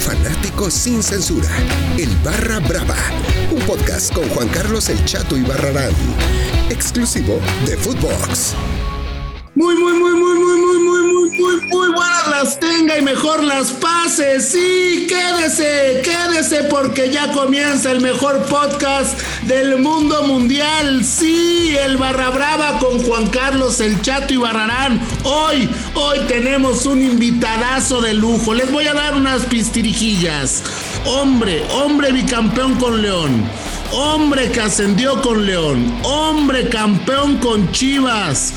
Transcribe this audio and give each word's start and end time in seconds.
fanático 0.00 0.70
sin 0.70 1.02
censura. 1.02 1.48
El 1.98 2.08
Barra 2.24 2.58
Brava. 2.60 2.96
Un 3.50 3.60
podcast 3.60 4.12
con 4.12 4.28
Juan 4.30 4.48
Carlos 4.48 4.88
El 4.88 5.04
Chato 5.04 5.36
y 5.36 5.42
Barrarán. 5.42 5.92
Exclusivo 6.70 7.38
de 7.66 7.76
Footbox. 7.76 8.54
Muy, 9.54 9.74
muy, 9.76 9.92
muy, 9.92 10.12
muy, 10.12 10.38
muy, 10.38 10.60
muy, 10.60 10.79
muy, 11.40 11.56
muy, 11.68 11.88
buenas 11.88 12.28
las 12.28 12.60
tenga 12.60 12.98
y 12.98 13.02
mejor 13.02 13.42
las 13.42 13.72
pase. 13.72 14.40
Sí, 14.40 15.06
quédese, 15.08 16.02
quédese 16.04 16.64
porque 16.64 17.10
ya 17.10 17.32
comienza 17.32 17.90
el 17.90 18.00
mejor 18.00 18.44
podcast 18.44 19.18
del 19.42 19.78
mundo 19.78 20.22
mundial. 20.24 21.02
Sí, 21.02 21.74
el 21.82 21.96
Barra 21.96 22.30
Brava 22.30 22.78
con 22.78 23.02
Juan 23.02 23.28
Carlos, 23.28 23.80
el 23.80 24.02
Chato 24.02 24.34
y 24.34 24.36
Barrarán. 24.36 25.00
Hoy, 25.24 25.68
hoy 25.94 26.18
tenemos 26.28 26.84
un 26.84 27.02
invitadazo 27.02 28.02
de 28.02 28.12
lujo. 28.12 28.52
Les 28.52 28.70
voy 28.70 28.86
a 28.86 28.94
dar 28.94 29.14
unas 29.14 29.46
pistirijillas. 29.46 30.62
Hombre, 31.06 31.64
hombre 31.72 32.12
bicampeón 32.12 32.74
con 32.74 33.00
León. 33.00 33.48
Hombre 33.92 34.50
que 34.52 34.60
ascendió 34.60 35.22
con 35.22 35.46
León. 35.46 35.98
Hombre 36.04 36.68
campeón 36.68 37.38
con 37.38 37.72
Chivas 37.72 38.52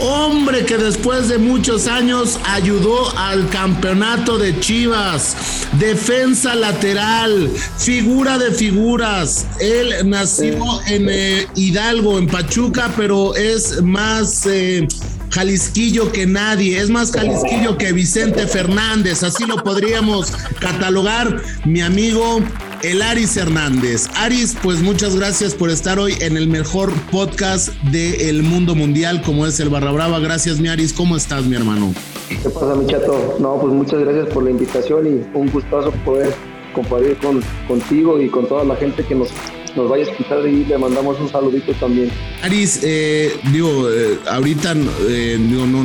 hombre 0.00 0.64
que 0.64 0.78
después 0.78 1.28
de 1.28 1.38
muchos 1.38 1.86
años 1.86 2.38
ayudó 2.44 3.16
al 3.18 3.48
campeonato 3.48 4.38
de 4.38 4.58
Chivas, 4.60 5.36
defensa 5.78 6.54
lateral, 6.54 7.50
figura 7.78 8.38
de 8.38 8.50
figuras. 8.50 9.46
Él 9.60 10.08
nació 10.08 10.80
en 10.86 11.08
eh, 11.08 11.46
Hidalgo, 11.54 12.18
en 12.18 12.26
Pachuca, 12.26 12.92
pero 12.96 13.34
es 13.34 13.82
más... 13.82 14.46
Eh, 14.46 14.86
Jalisquillo 15.30 16.10
que 16.10 16.26
nadie, 16.26 16.80
es 16.80 16.90
más 16.90 17.12
Jalisquillo 17.12 17.78
que 17.78 17.92
Vicente 17.92 18.48
Fernández, 18.48 19.22
así 19.22 19.44
lo 19.44 19.62
podríamos 19.62 20.32
catalogar, 20.58 21.40
mi 21.64 21.82
amigo 21.82 22.42
el 22.82 23.02
Aris 23.02 23.36
Hernández. 23.36 24.08
Aris, 24.16 24.56
pues 24.62 24.80
muchas 24.80 25.16
gracias 25.16 25.54
por 25.54 25.70
estar 25.70 25.98
hoy 25.98 26.14
en 26.20 26.36
el 26.36 26.48
mejor 26.48 26.92
podcast 27.10 27.70
del 27.84 28.42
mundo 28.42 28.74
mundial, 28.74 29.22
como 29.22 29.46
es 29.46 29.60
el 29.60 29.68
Barra 29.68 29.92
Brava. 29.92 30.18
Gracias, 30.18 30.60
mi 30.60 30.68
Aris. 30.68 30.92
¿Cómo 30.92 31.16
estás, 31.16 31.44
mi 31.44 31.56
hermano? 31.56 31.94
¿Qué 32.28 32.48
pasa, 32.48 32.74
mi 32.74 32.86
chato? 32.86 33.36
No, 33.38 33.58
pues 33.60 33.72
muchas 33.72 34.00
gracias 34.00 34.28
por 34.32 34.44
la 34.44 34.50
invitación 34.50 35.06
y 35.06 35.36
un 35.36 35.50
gustazo 35.50 35.90
poder 36.04 36.34
compartir 36.74 37.16
con, 37.18 37.42
contigo 37.66 38.20
y 38.20 38.28
con 38.28 38.46
toda 38.46 38.64
la 38.64 38.76
gente 38.76 39.04
que 39.04 39.14
nos 39.14 39.30
nos 39.76 39.88
vaya 39.88 40.04
a 40.04 40.10
escuchar 40.10 40.46
y 40.46 40.64
le 40.64 40.78
mandamos 40.78 41.18
un 41.20 41.28
saludito 41.28 41.72
también. 41.74 42.10
Aris, 42.42 42.80
eh, 42.82 43.32
digo, 43.52 43.90
eh, 43.90 44.18
ahorita 44.28 44.74
eh, 45.08 45.38
digo, 45.38 45.66
no, 45.66 45.84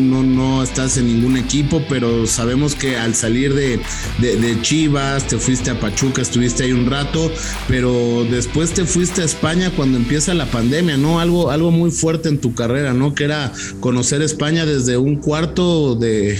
estás 0.76 0.98
en 0.98 1.08
ningún 1.08 1.38
equipo, 1.38 1.81
pero 1.88 2.28
sabemos 2.28 2.76
que 2.76 2.98
al 2.98 3.16
salir 3.16 3.54
de, 3.54 3.80
de, 4.20 4.62
Chivas, 4.62 5.26
te 5.26 5.38
fuiste 5.38 5.72
a 5.72 5.80
Pachuca, 5.80 6.22
estuviste 6.22 6.64
ahí 6.64 6.73
un 6.73 6.92
rato, 6.92 7.31
pero 7.70 8.26
después 8.30 8.73
te 8.73 8.84
fuiste 8.84 9.22
a 9.22 9.23
España 9.23 9.72
cuando 9.73 9.98
empieza 9.98 10.34
la 10.34 10.48
pandemia, 10.48 10.98
¿no? 10.98 11.22
Algo, 11.22 11.50
algo 11.50 11.72
muy 11.72 11.92
fuerte 11.92 12.28
en 12.28 12.42
tu 12.42 12.53
carrera, 12.53 12.94
¿no? 12.94 13.16
Que 13.16 13.23
era 13.23 13.53
conocer 13.80 14.22
España 14.22 14.66
desde 14.66 14.98
un 14.98 15.16
cuarto 15.16 15.96
de 15.96 16.38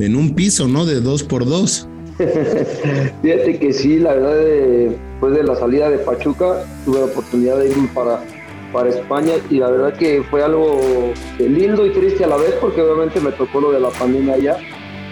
en 0.00 0.16
un 0.16 0.34
piso, 0.34 0.66
¿no? 0.66 0.84
De 0.84 1.00
dos 1.00 1.22
por 1.22 1.44
dos. 1.44 1.86
Fíjate 3.22 3.60
que 3.60 3.72
sí, 3.72 4.00
la 4.00 4.14
verdad, 4.14 4.38
después 4.44 5.34
de 5.36 5.44
la 5.44 5.54
salida 5.54 5.88
de 5.88 5.98
Pachuca, 5.98 6.64
tuve 6.84 6.98
la 6.98 7.04
oportunidad 7.04 7.58
de 7.58 7.68
ir 7.68 7.88
para, 7.94 8.24
para 8.72 8.90
España 8.90 9.34
y 9.50 9.58
la 9.58 9.70
verdad 9.70 9.96
que 9.96 10.22
fue 10.30 10.42
algo 10.42 11.12
lindo 11.38 11.86
y 11.86 11.90
triste 11.90 12.24
a 12.24 12.28
la 12.28 12.36
vez 12.36 12.54
porque 12.60 12.82
obviamente 12.82 13.20
me 13.20 13.32
tocó 13.32 13.60
lo 13.60 13.72
de 13.72 13.80
la 13.80 13.90
pandemia 13.90 14.34
allá 14.34 14.58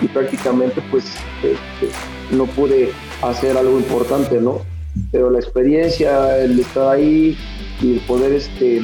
y 0.01 0.07
prácticamente 0.09 0.83
pues 0.91 1.05
este, 1.43 1.93
no 2.37 2.47
pude 2.47 2.91
hacer 3.23 3.57
algo 3.57 3.79
importante, 3.79 4.41
¿no? 4.41 4.61
Pero 5.12 5.31
la 5.31 5.39
experiencia, 5.39 6.43
el 6.43 6.59
estar 6.59 6.95
ahí 6.95 7.37
y 7.83 7.95
el 7.95 8.01
poder 8.01 8.33
este, 8.33 8.81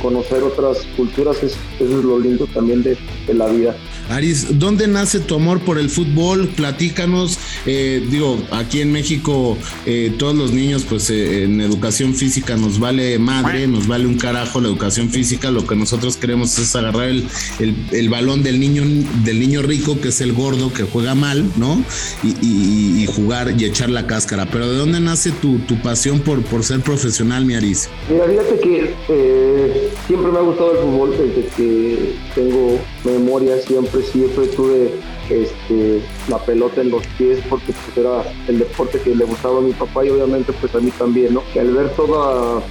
conocer 0.00 0.42
otras 0.42 0.86
culturas, 0.96 1.42
eso 1.42 1.58
es 1.80 1.90
lo 1.90 2.18
lindo 2.18 2.46
también 2.54 2.82
de, 2.82 2.96
de 3.26 3.34
la 3.34 3.46
vida. 3.46 3.74
Aris, 4.10 4.58
¿dónde 4.58 4.88
nace 4.88 5.20
tu 5.20 5.34
amor 5.34 5.60
por 5.60 5.78
el 5.78 5.90
fútbol? 5.90 6.48
Platícanos. 6.48 7.38
Eh, 7.66 8.02
digo, 8.10 8.38
aquí 8.50 8.80
en 8.80 8.90
México 8.90 9.58
eh, 9.84 10.12
todos 10.18 10.34
los 10.34 10.52
niños, 10.52 10.86
pues 10.88 11.10
eh, 11.10 11.44
en 11.44 11.60
educación 11.60 12.14
física 12.14 12.56
nos 12.56 12.78
vale 12.78 13.18
madre, 13.18 13.66
nos 13.66 13.86
vale 13.86 14.06
un 14.06 14.16
carajo 14.16 14.60
la 14.60 14.68
educación 14.68 15.10
física. 15.10 15.50
Lo 15.50 15.66
que 15.66 15.76
nosotros 15.76 16.16
queremos 16.16 16.58
es 16.58 16.74
agarrar 16.74 17.10
el, 17.10 18.08
balón 18.08 18.42
del 18.42 18.58
niño, 18.60 18.82
del 19.24 19.40
niño 19.40 19.60
rico, 19.60 20.00
que 20.00 20.08
es 20.08 20.20
el 20.22 20.32
gordo 20.32 20.72
que 20.72 20.84
juega 20.84 21.14
mal, 21.14 21.44
¿no? 21.56 21.82
Y, 22.22 23.06
jugar 23.08 23.54
y 23.58 23.64
echar 23.64 23.90
la 23.90 24.06
cáscara. 24.06 24.46
Pero 24.46 24.70
¿de 24.70 24.76
dónde 24.76 25.00
nace 25.00 25.32
tu, 25.32 25.58
pasión 25.82 26.20
por, 26.20 26.42
por 26.42 26.62
ser 26.62 26.80
profesional, 26.80 27.44
mi 27.44 27.54
Aris? 27.54 27.88
Mira, 28.10 28.26
fíjate 28.26 28.60
que 28.60 29.90
siempre 30.06 30.32
me 30.32 30.38
ha 30.38 30.42
gustado 30.42 30.72
el 30.72 30.78
fútbol 30.78 31.10
desde 31.10 31.48
que 31.56 32.14
tengo 32.34 32.78
memoria, 33.04 33.58
siempre 33.60 34.02
siempre 34.02 34.46
tuve 34.48 34.90
este, 35.30 36.02
la 36.28 36.38
pelota 36.38 36.80
en 36.80 36.90
los 36.90 37.06
pies 37.18 37.38
porque 37.48 37.72
pues, 37.72 37.98
era 37.98 38.22
el 38.48 38.58
deporte 38.58 39.00
que 39.00 39.14
le 39.14 39.24
gustaba 39.24 39.58
a 39.58 39.62
mi 39.62 39.72
papá 39.72 40.04
y 40.04 40.10
obviamente 40.10 40.52
pues 40.60 40.74
a 40.74 40.80
mí 40.80 40.90
también, 40.90 41.34
¿no? 41.34 41.42
Al 41.58 41.72
ver 41.72 41.90
toda 41.90 42.62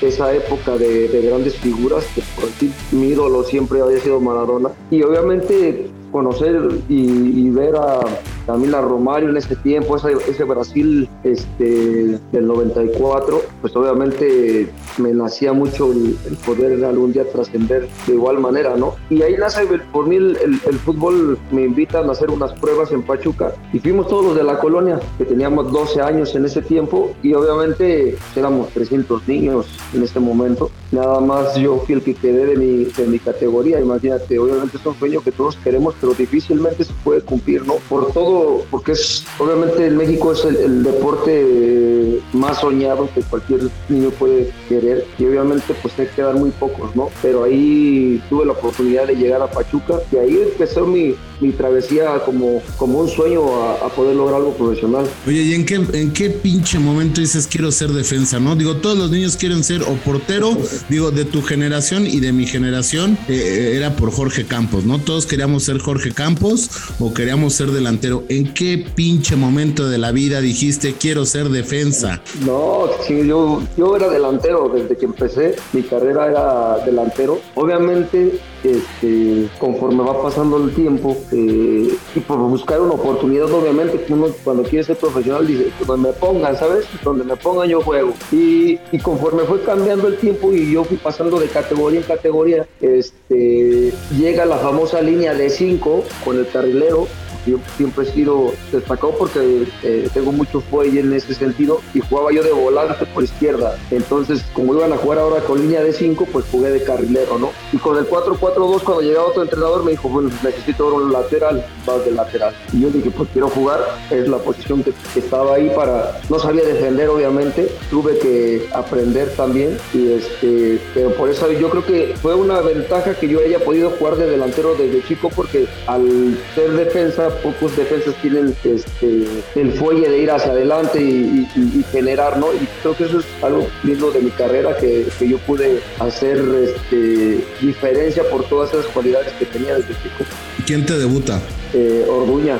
esa 0.00 0.34
época 0.34 0.76
de, 0.76 1.08
grandes 1.22 1.56
figuras, 1.56 2.04
que 2.14 2.22
por 2.34 2.48
aquí 2.48 2.70
mi 2.92 3.08
ídolo 3.08 3.44
siempre 3.44 3.80
había 3.80 3.98
sido 4.00 4.20
Maradona, 4.20 4.70
y 4.90 5.02
obviamente 5.02 5.88
conocer 6.12 6.60
y, 6.88 7.48
ver 7.50 7.76
a 7.76 8.00
Camila 8.46 8.80
Romario 8.80 9.30
en 9.30 9.36
ese 9.36 9.56
tiempo, 9.56 9.96
ese, 9.96 10.44
Brasil 10.44 11.08
este, 11.22 12.18
del 12.32 12.46
94, 12.46 13.42
pues 13.60 13.74
obviamente 13.76 14.68
me 14.98 15.12
nacía 15.12 15.52
mucho 15.52 15.92
el, 15.92 16.16
poder 16.44 16.84
algún 16.84 17.12
día 17.12 17.24
trascender 17.30 17.88
de 18.06 18.14
igual 18.14 18.38
manera, 18.38 18.76
¿no? 18.76 18.94
Y 19.10 19.22
ahí 19.22 19.36
nace 19.36 19.66
por 19.92 20.06
mí 20.06 20.16
el, 20.16 20.60
fútbol, 20.84 21.38
me 21.50 21.62
invitan 21.62 22.08
a 22.08 22.12
hacer 22.12 22.30
unas 22.30 22.52
pruebas 22.52 22.92
en 22.92 23.02
Pachuca 23.02 23.52
y 23.72 23.78
fuimos 23.78 24.08
todos 24.08 24.26
los 24.26 24.36
de 24.36 24.42
la 24.42 24.58
colonia, 24.58 25.00
que 25.18 25.24
teníamos 25.24 25.72
12 25.72 26.00
años 26.02 26.34
en 26.34 26.44
ese 26.44 26.60
tiempo 26.62 27.14
y 27.22 27.32
obviamente 27.34 28.16
éramos 28.36 28.68
300 28.70 29.26
niños 29.28 29.66
en 29.94 30.02
ese 30.02 30.20
momento. 30.20 30.70
Nada 30.92 31.20
más 31.20 31.56
yo 31.56 31.78
fui 31.86 31.94
el 31.94 32.02
que 32.02 32.14
quedé 32.14 32.46
de 32.46 32.56
mi, 32.56 32.84
de 32.84 33.06
mi 33.06 33.18
categoría, 33.18 33.80
imagínate, 33.80 34.38
obviamente 34.38 34.76
es 34.76 34.86
un 34.86 34.94
sueño 34.96 35.20
que 35.20 35.32
todos 35.32 35.56
queremos 35.56 35.94
pero 36.00 36.14
difícilmente 36.14 36.84
se 36.84 36.92
puede 37.02 37.20
cumplir, 37.20 37.66
¿no? 37.66 37.74
Por 37.88 38.12
todo, 38.12 38.33
porque 38.70 38.92
es, 38.92 39.24
obviamente 39.38 39.86
en 39.86 39.96
México 39.96 40.32
es 40.32 40.44
el, 40.44 40.82
deporte 40.82 42.20
más 42.32 42.60
soñado 42.60 43.08
que 43.14 43.22
cualquier 43.22 43.68
niño 43.88 44.10
puede 44.10 44.50
querer 44.68 45.06
y 45.18 45.24
obviamente 45.24 45.74
pues 45.82 45.98
hay 45.98 46.06
que 46.14 46.22
dar 46.22 46.34
muy 46.34 46.50
pocos, 46.50 46.94
¿no? 46.94 47.08
Pero 47.22 47.44
ahí 47.44 48.22
tuve 48.28 48.46
la 48.46 48.52
oportunidad 48.52 49.06
de 49.06 49.16
llegar 49.16 49.42
a 49.42 49.50
Pachuca 49.50 50.00
y 50.12 50.16
ahí 50.16 50.40
empezó 50.42 50.86
mi, 50.86 51.14
mi 51.40 51.52
travesía 51.52 52.20
como, 52.24 52.62
como 52.76 53.00
un 53.00 53.08
sueño 53.08 53.42
a, 53.62 53.88
poder 53.94 54.16
lograr 54.16 54.40
algo 54.40 54.54
profesional. 54.56 55.06
Oye, 55.26 55.42
¿y 55.42 55.54
en 55.54 55.64
qué, 55.64 55.74
en 55.74 56.12
qué 56.12 56.30
pinche 56.30 56.78
momento 56.78 57.20
dices 57.20 57.46
quiero 57.46 57.70
ser 57.70 57.90
defensa, 57.90 58.40
no? 58.40 58.56
Digo, 58.56 58.76
todos 58.76 58.96
los 58.96 59.10
niños 59.10 59.36
quieren 59.36 59.62
ser 59.62 59.82
o 59.82 59.94
portero, 60.04 60.56
digo, 60.88 61.10
de 61.10 61.24
tu 61.24 61.42
generación 61.42 62.06
y 62.06 62.20
de 62.20 62.32
mi 62.32 62.46
generación 62.46 63.16
eh, 63.28 63.74
era 63.76 63.94
por 63.96 64.10
Jorge 64.10 64.46
Campos, 64.46 64.84
¿no? 64.84 64.98
Todos 64.98 65.26
queríamos 65.26 65.64
ser 65.64 65.78
Jorge 65.78 66.12
Campos 66.12 66.70
o 66.98 67.14
queríamos 67.14 67.54
ser 67.54 67.70
delantero. 67.70 68.23
¿En 68.28 68.54
qué 68.54 68.84
pinche 68.94 69.36
momento 69.36 69.88
de 69.88 69.98
la 69.98 70.12
vida 70.12 70.40
dijiste 70.40 70.94
quiero 70.94 71.24
ser 71.24 71.48
defensa? 71.48 72.22
No, 72.44 72.88
sí, 73.06 73.26
yo, 73.26 73.62
yo 73.76 73.96
era 73.96 74.08
delantero 74.08 74.70
desde 74.74 74.96
que 74.96 75.04
empecé, 75.04 75.56
mi 75.72 75.82
carrera 75.82 76.26
era 76.26 76.84
delantero. 76.84 77.40
Obviamente 77.54 78.40
este, 78.64 79.48
conforme 79.58 80.02
va 80.02 80.22
pasando 80.22 80.56
el 80.56 80.74
tiempo 80.74 81.16
eh, 81.32 81.94
y 82.14 82.20
por 82.20 82.38
buscar 82.38 82.80
una 82.80 82.94
oportunidad, 82.94 83.52
obviamente, 83.52 84.04
uno 84.08 84.28
cuando 84.42 84.62
quiere 84.62 84.84
ser 84.84 84.96
profesional 84.96 85.46
dice, 85.46 85.70
donde 85.86 86.08
me 86.08 86.14
pongan, 86.14 86.56
¿sabes? 86.56 86.86
Donde 87.02 87.24
me 87.24 87.36
pongan 87.36 87.68
yo 87.68 87.82
juego. 87.82 88.14
Y, 88.32 88.78
y, 88.90 88.98
conforme 89.02 89.42
fue 89.44 89.62
cambiando 89.62 90.08
el 90.08 90.16
tiempo 90.16 90.52
y 90.52 90.72
yo 90.72 90.84
fui 90.84 90.96
pasando 90.96 91.38
de 91.38 91.48
categoría 91.48 92.00
en 92.00 92.06
categoría, 92.06 92.66
este, 92.80 93.92
llega 94.16 94.46
la 94.46 94.56
famosa 94.56 95.02
línea 95.02 95.34
de 95.34 95.50
5 95.50 96.04
con 96.24 96.38
el 96.38 96.48
carrilero 96.48 97.06
yo 97.46 97.58
siempre 97.76 98.04
he 98.04 98.12
sido 98.12 98.52
destacado 98.72 99.14
porque 99.18 99.66
eh, 99.82 100.08
tengo 100.12 100.32
mucho 100.32 100.60
fuelle 100.60 101.00
en 101.00 101.12
ese 101.12 101.34
sentido 101.34 101.80
y 101.92 102.00
jugaba 102.00 102.32
yo 102.32 102.42
de 102.42 102.52
volante 102.52 103.06
por 103.06 103.24
izquierda. 103.24 103.76
Entonces, 103.90 104.44
como 104.52 104.74
iban 104.74 104.92
a 104.92 104.96
jugar 104.96 105.18
ahora 105.18 105.40
con 105.42 105.60
línea 105.60 105.82
de 105.82 105.92
5, 105.92 106.26
pues 106.32 106.44
jugué 106.50 106.70
de 106.70 106.82
carrilero, 106.82 107.38
¿no? 107.38 107.50
Y 107.72 107.78
con 107.78 107.96
el 107.96 108.08
4-4-2, 108.08 108.82
cuando 108.82 109.02
llegaba 109.02 109.28
otro 109.28 109.42
entrenador, 109.42 109.84
me 109.84 109.92
dijo, 109.92 110.08
bueno, 110.08 110.30
necesito 110.42 110.94
un 110.94 111.12
lateral, 111.12 111.64
vas 111.86 112.04
de 112.04 112.12
lateral. 112.12 112.54
Y 112.72 112.80
yo 112.80 112.90
dije, 112.90 113.10
pues 113.10 113.28
quiero 113.32 113.48
jugar, 113.48 113.80
es 114.10 114.28
la 114.28 114.38
posición 114.38 114.82
que, 114.82 114.92
estaba 115.14 115.54
ahí 115.54 115.70
para, 115.74 116.20
no 116.28 116.38
sabía 116.38 116.64
defender, 116.64 117.08
obviamente, 117.08 117.70
tuve 117.90 118.18
que 118.18 118.68
aprender 118.72 119.28
también, 119.36 119.76
y 119.92 120.12
este, 120.12 120.80
pero 120.92 121.14
por 121.14 121.30
eso 121.30 121.50
yo 121.52 121.70
creo 121.70 121.84
que 121.84 122.14
fue 122.20 122.34
una 122.34 122.60
ventaja 122.60 123.14
que 123.14 123.28
yo 123.28 123.40
haya 123.40 123.58
podido 123.58 123.90
jugar 123.90 124.16
de 124.16 124.26
delantero 124.26 124.74
desde 124.74 125.02
chico, 125.04 125.30
porque 125.34 125.66
al 125.86 126.38
ser 126.54 126.72
defensa, 126.72 127.30
pocos 127.42 127.76
defensas 127.76 128.14
tienen 128.22 128.54
este, 128.64 129.26
el 129.54 129.72
fuelle 129.72 130.08
de 130.08 130.18
ir 130.18 130.30
hacia 130.30 130.52
adelante 130.52 131.00
y, 131.00 131.46
generar, 131.92 132.38
¿no? 132.38 132.52
Y 132.52 132.66
creo 132.82 132.96
que 132.96 133.04
eso 133.04 133.20
es 133.20 133.26
algo 133.42 133.66
lindo 133.82 134.10
de 134.10 134.20
mi 134.20 134.30
carrera, 134.30 134.76
que, 134.76 135.06
yo 135.20 135.38
pude 135.38 135.80
hacer 136.00 136.38
este, 136.38 137.44
diferencia 137.60 138.22
por 138.30 138.44
todas 138.44 138.72
esas 138.72 138.86
cualidades 138.86 139.32
que 139.34 139.46
tenía 139.46 139.74
desde 139.76 139.94
chico. 140.02 140.24
¿Quién 140.66 140.84
te 140.84 140.98
debuta? 140.98 141.40
Eh, 141.72 142.06
Orduña. 142.08 142.58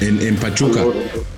En, 0.00 0.36
Pachuca. 0.36 0.84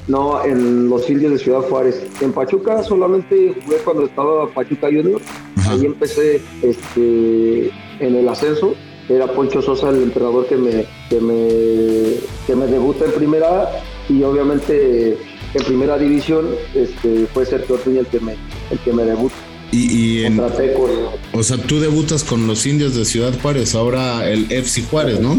No, 0.09 0.45
en 0.45 0.89
los 0.89 1.09
indios 1.09 1.33
de 1.33 1.39
Ciudad 1.39 1.61
Juárez. 1.61 2.03
En 2.21 2.33
Pachuca 2.33 2.83
solamente 2.83 3.55
jugué 3.63 3.77
cuando 3.79 4.07
estaba 4.07 4.49
Pachuca 4.49 4.89
Junior. 4.89 5.21
Ahí 5.69 5.85
empecé 5.85 6.41
este, 6.63 7.71
en 8.01 8.17
el 8.17 8.29
ascenso. 8.29 8.75
Era 9.09 9.27
Poncho 9.29 9.63
Sosa 9.63 9.91
el 9.91 10.03
entrenador 10.03 10.47
que 10.47 10.57
me, 10.57 10.87
que 11.09 11.21
me, 11.21 12.15
que 12.47 12.55
me 12.55 12.67
debuta 12.67 13.05
en 13.05 13.13
primera 13.13 13.71
y 14.09 14.23
obviamente 14.23 15.19
en 15.55 15.65
primera 15.65 15.99
división 15.99 16.47
este, 16.75 17.27
fue 17.33 17.47
Sergio 17.47 17.77
Ortuña 17.77 18.01
el 18.01 18.07
que 18.07 18.21
me, 18.21 18.37
el 18.71 18.79
que 18.79 18.93
me 18.93 19.05
debuta. 19.05 19.35
Y, 19.73 20.25
en, 20.25 20.41
o 20.41 21.43
sea, 21.43 21.59
tú 21.59 21.81
debutas 21.81 22.23
con 22.23 22.47
los 22.47 22.65
indios 22.67 22.95
de 22.95 23.05
Ciudad 23.05 23.33
Juárez, 23.43 23.75
ahora 23.75 24.29
el 24.31 24.51
FC 24.51 24.83
Juárez, 24.83 25.21
¿no? 25.21 25.37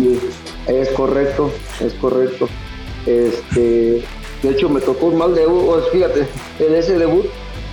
es 0.68 0.89
correcto, 0.89 1.51
es 1.80 1.94
correcto. 1.94 2.50
Este, 3.06 4.03
de 4.44 4.50
hecho, 4.50 4.69
me 4.69 4.81
tocó 4.81 5.07
un 5.07 5.18
mal 5.18 5.33
debut. 5.33 5.81
fíjate, 5.92 6.27
en 6.60 6.75
ese 6.75 6.98
debut 6.98 7.25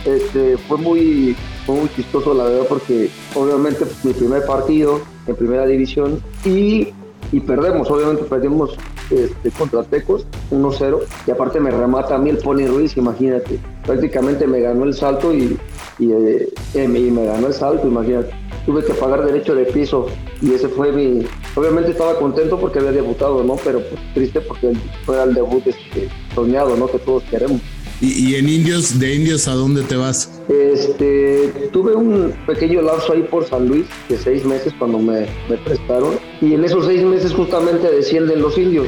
este, 0.04 0.56
fue 0.68 0.78
muy, 0.78 1.36
muy 1.66 1.88
chistoso, 1.96 2.32
la 2.32 2.44
verdad, 2.44 2.66
porque 2.68 3.10
obviamente 3.34 3.84
mi 4.04 4.12
primer 4.12 4.46
partido 4.46 5.00
en 5.26 5.34
primera 5.34 5.66
división 5.66 6.22
y, 6.44 6.88
y 7.32 7.40
perdemos, 7.40 7.90
obviamente 7.90 8.24
perdimos 8.24 8.76
este, 9.10 9.50
contra 9.50 9.82
Tecos 9.84 10.26
1-0 10.50 11.00
y 11.26 11.30
aparte 11.30 11.60
me 11.60 11.70
remata 11.70 12.16
a 12.16 12.18
mí 12.18 12.30
el 12.30 12.38
Pony 12.38 12.66
Ruiz, 12.66 12.96
imagínate, 12.96 13.58
prácticamente 13.84 14.46
me 14.46 14.60
ganó 14.60 14.84
el 14.84 14.94
salto 14.94 15.34
y, 15.34 15.58
y, 15.98 16.12
eh, 16.12 16.48
y 16.74 16.88
me 16.88 17.26
ganó 17.26 17.48
el 17.48 17.54
salto, 17.54 17.86
imagínate 17.86 18.44
tuve 18.66 18.84
que 18.84 18.94
pagar 18.94 19.24
derecho 19.24 19.54
de 19.54 19.66
piso 19.66 20.06
y 20.40 20.54
ese 20.54 20.68
fue 20.68 20.92
mi... 20.92 21.26
Obviamente 21.54 21.90
estaba 21.90 22.18
contento 22.18 22.58
porque 22.58 22.78
había 22.78 22.92
debutado, 22.92 23.44
¿no? 23.44 23.56
Pero 23.56 23.80
pues, 23.80 24.00
triste 24.14 24.40
porque 24.40 24.72
fue 25.04 25.22
el 25.22 25.34
debut 25.34 25.66
este, 25.66 26.08
soñado, 26.34 26.76
¿no? 26.76 26.86
Que 26.88 26.98
todos 26.98 27.22
queremos. 27.24 27.60
¿Y, 28.00 28.34
en 28.34 28.48
Indios, 28.48 28.98
de 28.98 29.14
Indios, 29.14 29.48
a 29.48 29.54
dónde 29.54 29.82
te 29.82 29.96
vas? 29.96 30.30
Este, 30.48 31.52
tuve 31.72 31.94
un 31.94 32.34
pequeño 32.46 32.82
lapso 32.82 33.12
ahí 33.12 33.22
por 33.22 33.46
San 33.48 33.68
Luis 33.68 33.86
de 34.08 34.18
seis 34.18 34.44
meses 34.44 34.74
cuando 34.78 34.98
me, 34.98 35.26
prestaron 35.64 36.18
y 36.40 36.54
en 36.54 36.64
esos 36.64 36.86
seis 36.86 37.02
meses 37.02 37.32
justamente 37.32 37.90
descienden 37.90 38.42
los 38.42 38.58
indios. 38.58 38.86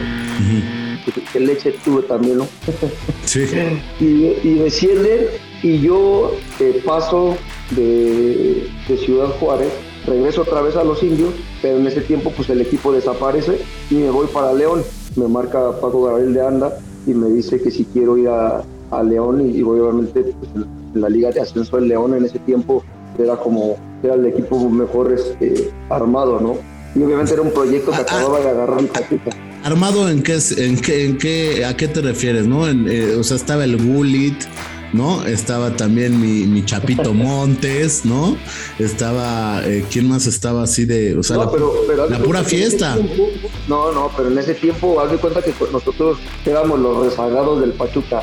que 1.32 1.40
leche 1.40 1.72
tuve 1.84 2.02
también, 2.02 2.38
¿no? 2.38 2.48
Sí. 3.24 3.44
y, 4.00 4.48
y 4.48 4.54
descienden 4.58 5.28
y 5.62 5.80
yo 5.80 6.32
eh, 6.60 6.82
paso 6.84 7.36
de, 7.70 8.68
Ciudad 9.04 9.28
Juárez, 9.40 9.72
regreso 10.06 10.42
otra 10.42 10.62
vez 10.62 10.76
a 10.76 10.84
los 10.84 11.02
indios, 11.02 11.34
pero 11.60 11.78
en 11.78 11.86
ese 11.86 12.00
tiempo 12.00 12.32
pues 12.34 12.48
el 12.50 12.60
equipo 12.60 12.92
desaparece 12.92 13.58
y 13.90 13.94
me 13.96 14.10
voy 14.10 14.26
para 14.28 14.52
León. 14.52 14.82
Me 15.16 15.26
marca 15.26 15.72
Paco 15.80 16.04
Gabriel 16.04 16.34
de 16.34 16.46
Anda 16.46 16.78
y 17.06 17.14
me 17.14 17.28
dice 17.28 17.60
que 17.60 17.70
si 17.70 17.84
quiero 17.84 18.16
ir 18.16 18.28
a, 18.28 18.62
León 19.02 19.50
y, 19.54 19.62
obviamente 19.62 20.22
pues, 20.22 20.50
en 20.94 21.00
la 21.00 21.08
liga 21.08 21.30
de 21.30 21.40
ascenso 21.40 21.76
del 21.76 21.88
León 21.88 22.14
en 22.14 22.24
ese 22.24 22.38
tiempo 22.40 22.84
era 23.18 23.36
como 23.36 23.76
era 24.02 24.14
el 24.14 24.26
equipo 24.26 24.68
mejor 24.68 25.12
este, 25.12 25.70
armado, 25.88 26.40
¿no? 26.40 26.56
Y 26.94 27.02
obviamente 27.02 27.32
era 27.34 27.42
un 27.42 27.50
proyecto 27.50 27.90
que 27.90 27.98
acababa 27.98 28.40
de 28.40 28.48
agarrar 28.50 28.80
mi 28.80 28.88
patita. 28.88 29.30
¿Armado 29.64 30.08
en 30.08 30.22
qué, 30.22 30.38
en 30.58 30.80
qué, 30.80 31.04
en 31.04 31.18
qué, 31.18 31.64
a 31.64 31.76
qué 31.76 31.88
te 31.88 32.00
refieres, 32.00 32.46
no? 32.46 32.68
Eh, 32.68 33.16
o 33.16 33.24
sea, 33.24 33.36
estaba 33.36 33.64
el 33.64 33.76
Gullit, 33.76 34.36
¿no? 34.96 35.24
Estaba 35.24 35.76
también 35.76 36.20
mi, 36.20 36.64
Chapito 36.64 37.14
Montes, 37.14 38.04
¿no? 38.04 38.36
Estaba, 38.78 39.62
eh, 39.64 39.84
¿quién 39.90 40.08
más 40.08 40.26
estaba 40.26 40.62
así 40.62 40.84
de, 40.84 41.16
o 41.16 41.22
sea, 41.22 41.36
la, 41.36 41.50
pura 42.18 42.42
fiesta? 42.42 42.96
no, 43.68 43.92
no, 43.92 44.10
pero 44.16 44.30
en 44.30 44.38
ese 44.38 44.54
tiempo, 44.54 45.00
haz 45.00 45.10
de 45.12 45.18
cuenta 45.18 45.42
que 45.42 45.52
nosotros 45.72 46.18
éramos 46.44 46.80
los 46.80 47.04
rezagados 47.04 47.60
del 47.60 47.72
Pachuca 47.72 48.22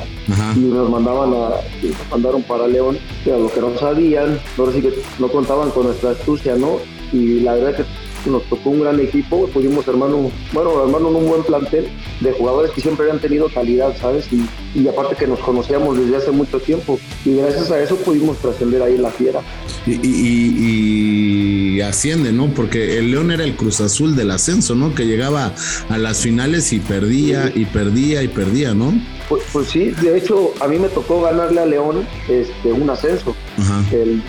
y 0.55 0.59
nos 0.59 0.89
mandaban 0.89 1.33
a, 1.33 1.49
nos 1.81 2.09
mandaron 2.11 2.43
para 2.43 2.67
León, 2.67 2.97
a 3.25 3.37
lo 3.37 3.51
que 3.51 3.61
no 3.61 3.77
sabían, 3.77 4.39
que 4.55 4.93
no 5.19 5.27
contaban 5.29 5.69
con 5.71 5.85
nuestra 5.85 6.11
astucia, 6.11 6.55
¿no? 6.55 6.79
Y 7.11 7.41
la 7.41 7.53
verdad 7.53 7.69
es 7.71 7.77
que 7.77 8.02
nos 8.25 8.43
tocó 8.43 8.69
un 8.69 8.81
gran 8.81 8.99
equipo, 8.99 9.47
pudimos 9.47 9.87
armar 9.87 10.09
un, 10.09 10.31
bueno, 10.51 10.81
armar 10.81 11.01
un 11.01 11.27
buen 11.27 11.43
plantel 11.43 11.87
de 12.21 12.31
jugadores 12.31 12.71
que 12.71 12.81
siempre 12.81 13.05
habían 13.05 13.21
tenido 13.21 13.49
calidad, 13.49 13.95
¿sabes? 13.99 14.27
Y, 14.31 14.45
y 14.75 14.87
aparte 14.87 15.15
que 15.15 15.27
nos 15.27 15.39
conocíamos 15.39 15.97
desde 15.97 16.17
hace 16.17 16.31
mucho 16.31 16.59
tiempo. 16.59 16.99
Y 17.25 17.35
gracias 17.35 17.71
a 17.71 17.81
eso 17.81 17.95
pudimos 17.97 18.37
trascender 18.37 18.81
ahí 18.81 18.97
la 18.97 19.11
fiera. 19.11 19.41
Y, 19.85 21.77
y, 21.77 21.81
asciende, 21.81 22.31
¿no? 22.31 22.47
Porque 22.53 22.97
el 22.99 23.11
León 23.11 23.31
era 23.31 23.43
el 23.43 23.55
Cruz 23.55 23.81
Azul 23.81 24.15
del 24.15 24.31
ascenso, 24.31 24.75
¿no? 24.75 24.95
Que 24.95 25.05
llegaba 25.05 25.53
a 25.89 25.97
las 25.97 26.21
finales 26.21 26.71
y 26.71 26.79
perdía 26.79 27.51
y 27.53 27.65
perdía 27.65 28.23
y 28.23 28.27
perdía, 28.29 28.73
¿no? 28.73 28.93
Pues, 29.27 29.43
pues, 29.51 29.67
sí, 29.67 29.89
de 29.89 30.17
hecho 30.17 30.53
a 30.59 30.67
mí 30.67 30.77
me 30.77 30.89
tocó 30.89 31.21
ganarle 31.21 31.61
a 31.61 31.65
León 31.65 32.07
este, 32.29 32.71
un 32.71 32.89
ascenso. 32.89 33.35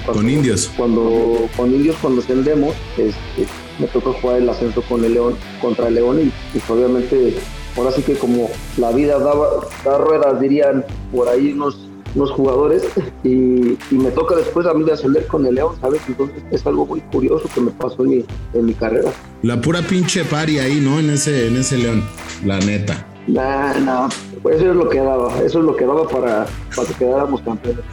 con 0.06 0.28
indios. 0.28 0.70
Cuando 0.76 1.48
con 1.56 1.72
indios 1.72 1.96
cuando 2.00 2.20
ascendemos, 2.20 2.74
este, 2.96 3.46
me 3.78 3.86
tocó 3.86 4.12
jugar 4.14 4.38
el 4.38 4.48
ascenso 4.48 4.82
con 4.82 5.04
el 5.04 5.14
León, 5.14 5.36
contra 5.60 5.88
el 5.88 5.94
León 5.94 6.20
y, 6.20 6.58
pues, 6.58 6.70
obviamente 6.70 7.36
ahora 7.76 7.90
sí 7.90 8.02
que 8.02 8.14
como 8.14 8.50
la 8.76 8.92
vida 8.92 9.18
daba, 9.18 9.48
da 9.84 9.98
ruedas, 9.98 10.40
dirían 10.40 10.84
por 11.12 11.28
ahí 11.28 11.52
unos, 11.52 11.88
unos 12.14 12.30
jugadores, 12.30 12.84
y, 13.24 13.76
me 13.90 14.10
toca 14.10 14.36
después 14.36 14.66
a 14.66 14.74
mí 14.74 14.84
de 14.84 14.92
ascender 14.92 15.26
con 15.26 15.46
el 15.46 15.54
León, 15.54 15.74
¿sabes? 15.80 16.00
Entonces 16.06 16.42
es 16.50 16.66
algo 16.66 16.86
muy 16.86 17.00
curioso 17.00 17.48
que 17.52 17.60
me 17.60 17.70
pasó 17.70 18.02
en 18.04 18.10
mi, 18.10 18.24
en 18.54 18.66
mi 18.66 18.74
carrera. 18.74 19.10
La 19.42 19.60
pura 19.60 19.82
pinche 19.82 20.24
pari 20.24 20.58
ahí, 20.58 20.80
¿no? 20.80 21.00
En 21.00 21.10
ese, 21.10 21.48
en 21.48 21.56
ese 21.56 21.78
León, 21.78 22.04
la 22.44 22.58
neta. 22.58 23.06
No, 23.26 23.80
no, 23.80 24.08
pues 24.42 24.56
eso 24.56 24.70
es 24.70 24.76
lo 24.76 24.88
que 24.88 24.98
daba, 24.98 25.38
eso 25.42 25.58
es 25.60 25.64
lo 25.64 25.76
que 25.76 25.86
daba 25.86 26.06
para, 26.08 26.46
para 26.74 26.88
que 26.88 26.94
quedáramos 26.94 27.40
campeones. 27.40 27.84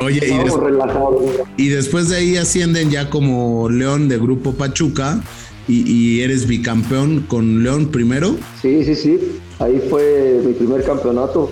Oye, 0.00 0.20
y, 0.26 1.62
y, 1.62 1.68
después 1.68 2.08
de 2.08 2.16
ahí 2.16 2.36
ascienden 2.36 2.90
ya 2.90 3.10
como 3.10 3.68
León 3.68 4.08
de 4.08 4.16
Grupo 4.18 4.52
Pachuca 4.54 5.20
y, 5.68 6.20
eres 6.20 6.46
bicampeón 6.46 7.20
con 7.28 7.62
León 7.62 7.88
primero. 7.88 8.36
Sí, 8.60 8.84
sí, 8.84 8.94
sí. 8.94 9.40
Ahí 9.58 9.82
fue 9.90 10.40
mi 10.44 10.52
primer 10.52 10.84
campeonato 10.84 11.50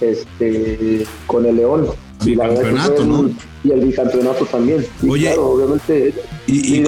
este, 0.00 1.06
con 1.26 1.46
el 1.46 1.56
León. 1.56 1.86
Y 2.26 3.70
el 3.70 3.80
bicampeonato 3.80 4.44
también. 4.44 4.84
Oye, 5.08 5.34
obviamente. 5.36 6.12
¿Y, 6.46 6.82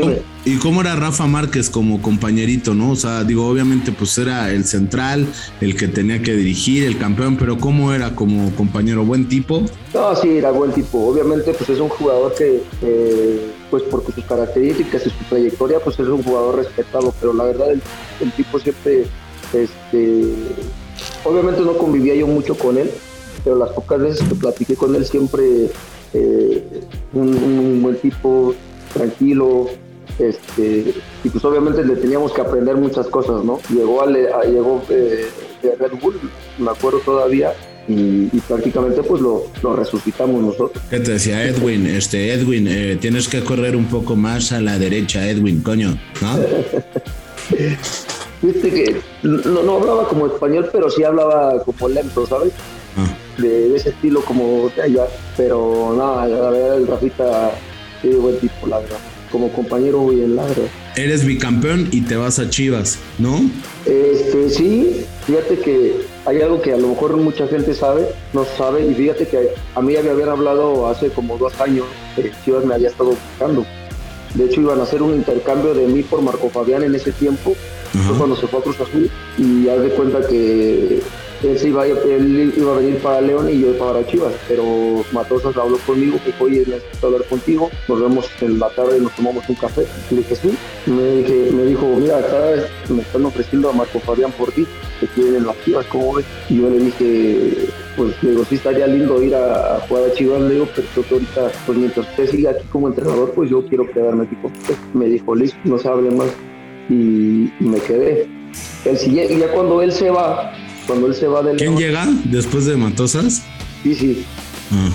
y, 0.44 0.56
cómo, 0.58 0.82
era 0.82 0.94
Rafa 0.94 1.26
Márquez 1.26 1.70
como 1.70 2.02
compañerito, 2.02 2.74
no? 2.74 2.90
O 2.90 2.96
sea, 2.96 3.24
digo, 3.24 3.46
obviamente, 3.46 3.92
pues 3.92 4.16
era 4.18 4.50
el 4.52 4.64
central, 4.64 5.26
el 5.62 5.74
que 5.74 5.88
tenía 5.88 6.22
que 6.22 6.34
dirigir, 6.34 6.84
el 6.84 6.98
campeón, 6.98 7.36
pero 7.38 7.56
¿cómo 7.56 7.94
era 7.94 8.14
como 8.14 8.54
compañero? 8.54 9.04
¿Buen 9.04 9.26
tipo? 9.28 9.62
No, 9.94 10.14
sí, 10.14 10.36
era 10.36 10.50
buen 10.50 10.72
tipo. 10.72 11.06
Obviamente, 11.06 11.54
pues 11.54 11.70
es 11.70 11.80
un 11.80 11.88
jugador 11.88 12.34
que, 12.34 12.62
pues 13.70 13.82
por 13.84 14.04
sus 14.04 14.24
características 14.24 15.06
y 15.06 15.10
su 15.10 15.24
trayectoria, 15.30 15.80
pues 15.80 15.98
es 15.98 16.06
un 16.06 16.22
jugador 16.22 16.56
respetado, 16.56 17.14
pero 17.18 17.32
la 17.32 17.44
verdad, 17.44 17.72
el, 17.72 17.82
el 18.20 18.32
tipo 18.32 18.58
siempre, 18.58 19.06
este. 19.52 20.24
Obviamente 21.24 21.60
no 21.62 21.76
convivía 21.76 22.14
yo 22.14 22.26
mucho 22.26 22.56
con 22.56 22.78
él, 22.78 22.90
pero 23.46 23.58
las 23.58 23.70
pocas 23.70 24.00
veces 24.00 24.28
que 24.28 24.34
platiqué 24.34 24.74
con 24.74 24.96
él 24.96 25.04
siempre 25.04 25.70
eh, 26.12 26.80
un, 27.12 27.80
buen 27.80 27.96
tipo, 27.98 28.56
tranquilo, 28.92 29.68
este, 30.18 30.92
y 31.22 31.28
pues 31.28 31.44
obviamente 31.44 31.84
le 31.84 31.94
teníamos 31.94 32.32
que 32.32 32.40
aprender 32.40 32.74
muchas 32.74 33.06
cosas, 33.06 33.44
¿no? 33.44 33.60
Llegó, 33.72 34.02
a, 34.02 34.06
llegó 34.08 34.82
eh, 34.90 35.26
de 35.62 35.76
Red 35.76 35.92
Bull, 36.02 36.18
me 36.58 36.72
acuerdo 36.72 36.98
todavía, 36.98 37.54
y, 37.86 38.26
prácticamente 38.48 39.04
pues 39.04 39.22
lo, 39.22 39.46
resucitamos 39.76 40.42
nosotros. 40.42 40.82
¿Qué 40.90 40.98
te 40.98 41.12
decía 41.12 41.44
Edwin? 41.44 41.86
Este, 41.86 42.32
Edwin, 42.32 42.66
eh, 42.66 42.98
tienes 43.00 43.28
que 43.28 43.44
correr 43.44 43.76
un 43.76 43.84
poco 43.84 44.16
más 44.16 44.50
a 44.50 44.60
la 44.60 44.76
derecha, 44.76 45.24
Edwin, 45.24 45.62
coño, 45.62 45.96
¿no? 46.20 46.36
Viste 48.42 48.70
que 48.70 49.00
no, 49.22 49.62
no, 49.62 49.76
hablaba 49.76 50.08
como 50.08 50.26
español, 50.26 50.68
pero 50.72 50.90
sí 50.90 51.04
hablaba 51.04 51.62
como 51.62 51.88
lento, 51.88 52.26
¿sabes? 52.26 52.52
De, 53.38 53.74
ese 53.76 53.90
estilo 53.90 54.22
como 54.22 54.70
de 54.74 54.82
allá. 54.82 55.06
Pero 55.36 55.94
nada, 55.96 56.26
la 56.26 56.50
verdad, 56.50 56.76
el 56.76 56.86
Rafita 56.86 57.52
es 58.02 58.16
buen 58.16 58.38
tipo, 58.38 58.66
la 58.66 58.78
verdad. 58.80 58.98
Como 59.30 59.52
compañero 59.52 60.06
bien, 60.08 60.36
la 60.36 60.44
verdad. 60.44 60.68
Eres 60.96 61.24
bicampeón 61.26 61.88
y 61.90 62.02
te 62.02 62.16
vas 62.16 62.38
a 62.38 62.48
Chivas, 62.48 62.98
¿no? 63.18 63.50
Este, 63.84 64.48
sí, 64.50 65.04
fíjate 65.26 65.58
que 65.58 66.06
hay 66.24 66.40
algo 66.40 66.62
que 66.62 66.72
a 66.72 66.76
lo 66.78 66.88
mejor 66.88 67.16
mucha 67.16 67.46
gente 67.48 67.74
sabe, 67.74 68.08
no 68.32 68.46
sabe, 68.56 68.86
y 68.86 68.94
fíjate 68.94 69.26
que 69.28 69.50
a 69.74 69.82
mí 69.82 69.94
había 69.96 70.12
haber 70.12 70.28
hablado 70.28 70.88
hace 70.88 71.10
como 71.10 71.36
dos 71.36 71.60
años, 71.60 71.84
que 72.14 72.32
Chivas 72.44 72.64
me 72.64 72.74
había 72.74 72.88
estado 72.88 73.10
buscando. 73.10 73.66
De 74.34 74.44
hecho, 74.44 74.60
iban 74.60 74.80
a 74.80 74.82
hacer 74.82 75.02
un 75.02 75.14
intercambio 75.14 75.74
de 75.74 75.86
mí 75.86 76.02
por 76.02 76.20
Marco 76.20 76.50
Fabián 76.50 76.82
en 76.82 76.94
ese 76.94 77.12
tiempo, 77.12 77.56
Fue 77.92 78.16
cuando 78.18 78.36
se 78.36 78.46
fue 78.46 78.58
a 78.58 78.62
Cruz 78.62 78.80
Azul 78.80 79.10
y 79.38 79.68
haz 79.68 79.80
de 79.80 79.88
cuenta 79.90 80.26
que 80.26 81.00
él, 81.42 81.58
iba, 81.64 81.86
él 81.86 82.54
iba 82.56 82.72
a 82.72 82.78
venir 82.78 82.98
para 82.98 83.20
León 83.20 83.48
y 83.50 83.60
yo 83.60 83.76
para 83.78 84.06
Chivas, 84.06 84.32
pero 84.48 85.04
Matosas 85.12 85.56
habló 85.56 85.78
conmigo, 85.78 86.18
que 86.24 86.32
oye, 86.42 86.64
necesito 86.66 87.06
hablar 87.06 87.24
contigo, 87.24 87.70
nos 87.88 88.00
vemos 88.00 88.26
en 88.40 88.58
la 88.58 88.68
tarde 88.70 88.98
y 88.98 89.02
nos 89.02 89.14
tomamos 89.14 89.48
un 89.48 89.54
café. 89.56 89.86
Le 90.10 90.18
dije, 90.18 90.36
sí. 90.36 90.56
Me, 90.86 91.02
dije, 91.16 91.50
me 91.52 91.64
dijo, 91.64 91.86
mira, 91.98 92.18
acá 92.18 92.38
me 92.88 93.02
están 93.02 93.24
ofreciendo 93.24 93.70
a 93.70 93.72
Marco 93.72 94.00
Fabián 94.00 94.32
por 94.32 94.52
ti, 94.52 94.66
que 95.00 95.06
quieren 95.08 95.36
en 95.36 95.46
las 95.46 95.56
Chivas, 95.64 95.86
¿cómo 95.86 96.14
ves? 96.14 96.26
Y 96.48 96.60
yo 96.60 96.70
le 96.70 96.78
dije, 96.78 97.68
pues 97.96 98.22
le 98.22 98.30
digo, 98.30 98.44
sí 98.44 98.56
estaría 98.56 98.86
lindo 98.86 99.22
ir 99.22 99.34
a, 99.34 99.80
jugar 99.88 100.04
a 100.04 100.12
Chivas, 100.12 100.40
le 100.42 100.54
digo, 100.54 100.68
pero 100.74 100.86
yo 100.94 101.02
ahorita, 101.10 101.52
pues 101.66 101.78
mientras 101.78 102.08
usted 102.08 102.30
siga 102.30 102.50
aquí 102.50 102.64
como 102.70 102.88
entrenador, 102.88 103.32
pues 103.32 103.50
yo 103.50 103.66
quiero 103.66 103.90
quedarme 103.90 104.24
aquí 104.24 104.36
con 104.36 104.52
usted. 104.52 104.74
Me 104.94 105.06
dijo, 105.06 105.34
listo, 105.34 105.58
no 105.64 105.78
se 105.78 105.88
hable 105.88 106.10
más. 106.10 106.28
Y, 106.88 107.50
me 107.58 107.78
quedé. 107.80 108.28
El 108.84 108.96
siguiente, 108.96 109.38
ya 109.38 109.52
cuando 109.52 109.82
él 109.82 109.92
se 109.92 110.10
va, 110.10 110.52
cuando 110.86 111.06
él 111.06 111.14
se 111.14 111.26
va 111.26 111.42
del... 111.42 111.56
¿Quién 111.56 111.76
llega 111.76 112.06
después 112.24 112.66
de 112.66 112.76
Matosas? 112.76 113.42
Sí. 113.82 114.24
Ah. 114.72 114.90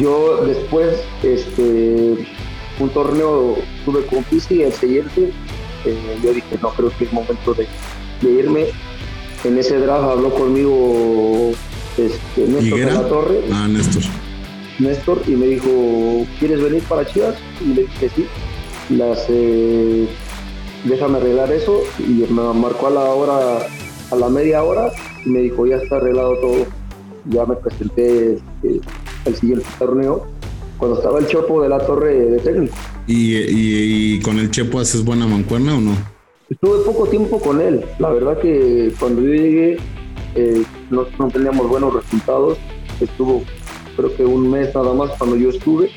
Yo 0.00 0.44
después, 0.44 0.96
este, 1.22 2.26
un 2.80 2.88
torneo 2.90 3.56
tuve 3.84 4.04
con 4.06 4.24
Pisi, 4.24 4.62
el 4.62 4.72
siguiente, 4.72 5.30
eh, 5.84 6.18
yo 6.22 6.32
dije, 6.32 6.58
no, 6.60 6.70
creo 6.70 6.90
que 6.96 7.04
es 7.04 7.12
momento 7.12 7.54
de, 7.54 7.66
irme. 8.22 8.66
En 9.44 9.58
ese 9.58 9.78
draft 9.78 10.04
habló 10.04 10.34
conmigo 10.34 11.52
este, 11.98 12.48
Néstor 12.48 12.78
de 12.78 12.86
la 12.86 13.08
Torre. 13.08 13.40
Ah, 13.52 13.68
Néstor. 13.68 14.02
Néstor, 14.78 15.22
y 15.26 15.32
me 15.32 15.46
dijo, 15.46 16.26
¿quieres 16.38 16.62
venir 16.62 16.82
para 16.84 17.06
Chivas? 17.06 17.36
Y 17.60 17.74
le 17.74 17.82
dije, 17.82 18.10
sí. 18.16 18.26
Las, 18.90 19.26
eh, 19.28 20.06
déjame 20.84 21.18
arreglar 21.18 21.52
eso. 21.52 21.82
Y 21.98 22.24
me 22.32 22.42
marcó 22.54 22.86
a 22.86 22.90
la 22.90 23.04
hora, 23.04 23.66
a 24.10 24.16
la 24.16 24.28
media 24.28 24.62
hora, 24.62 24.92
y 25.24 25.30
me 25.30 25.40
dijo, 25.40 25.66
ya 25.66 25.76
está 25.76 25.96
arreglado 25.96 26.36
todo. 26.38 26.66
Ya 27.26 27.46
me 27.46 27.56
presenté 27.56 28.32
el 28.62 28.80
este, 29.24 29.40
siguiente 29.40 29.66
torneo 29.78 30.26
cuando 30.78 30.98
estaba 30.98 31.18
el 31.18 31.26
Chopo 31.26 31.62
de 31.62 31.68
la 31.68 31.78
Torre 31.86 32.14
de 32.14 32.38
técnico. 32.38 32.74
¿Y, 33.06 34.20
con 34.20 34.38
el 34.38 34.50
Chepo 34.50 34.80
haces 34.80 35.04
buena 35.04 35.26
mancuerna 35.26 35.76
o 35.76 35.80
no? 35.80 35.96
Estuve 36.50 36.84
poco 36.84 37.06
tiempo 37.06 37.40
con 37.40 37.60
él. 37.60 37.84
La 37.98 38.10
verdad 38.10 38.38
que 38.38 38.92
cuando 38.98 39.22
yo 39.22 39.32
llegué 39.32 39.78
eh, 40.34 40.64
no, 40.90 41.06
no, 41.18 41.28
teníamos 41.28 41.68
buenos 41.68 41.94
resultados. 41.94 42.58
Estuvo 43.00 43.42
creo 43.96 44.14
que 44.16 44.24
un 44.24 44.50
mes 44.50 44.74
nada 44.74 44.92
más 44.92 45.10
cuando 45.18 45.36
yo 45.36 45.50
estuve, 45.50 45.90